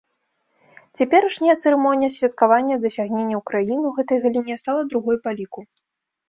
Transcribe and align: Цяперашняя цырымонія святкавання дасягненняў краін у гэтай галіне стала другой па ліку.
Цяперашняя 1.01 1.55
цырымонія 1.61 2.13
святкавання 2.15 2.75
дасягненняў 2.85 3.41
краін 3.51 3.81
у 3.91 3.93
гэтай 3.99 4.17
галіне 4.25 4.59
стала 4.63 4.81
другой 4.91 5.17
па 5.29 5.37
ліку. 5.37 5.59